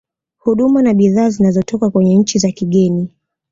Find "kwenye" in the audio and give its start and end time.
1.89-2.15